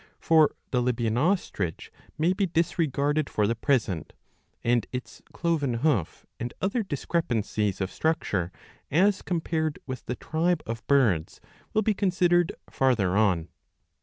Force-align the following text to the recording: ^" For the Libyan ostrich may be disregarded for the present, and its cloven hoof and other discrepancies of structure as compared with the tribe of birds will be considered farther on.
^" 0.01 0.03
For 0.19 0.55
the 0.71 0.81
Libyan 0.81 1.15
ostrich 1.15 1.91
may 2.17 2.33
be 2.33 2.47
disregarded 2.47 3.29
for 3.29 3.45
the 3.45 3.53
present, 3.53 4.13
and 4.63 4.87
its 4.91 5.21
cloven 5.31 5.75
hoof 5.85 6.25
and 6.39 6.55
other 6.59 6.81
discrepancies 6.81 7.79
of 7.79 7.91
structure 7.91 8.51
as 8.89 9.21
compared 9.21 9.77
with 9.85 10.07
the 10.07 10.15
tribe 10.15 10.63
of 10.65 10.87
birds 10.87 11.39
will 11.75 11.83
be 11.83 11.93
considered 11.93 12.51
farther 12.67 13.15
on. 13.15 13.49